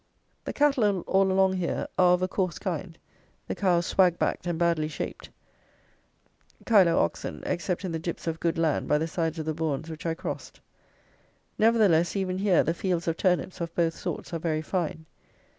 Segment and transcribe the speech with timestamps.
[0.45, 2.97] The cattle all along here are of a coarse kind;
[3.47, 5.29] the cows swag backed and badly shaped;
[6.65, 9.91] Kiloe oxen, except in the dips of good land by the sides of the bourns
[9.91, 10.59] which I crossed.
[11.59, 15.05] Nevertheless, even here, the fields of turnips, of both sorts, are very fine.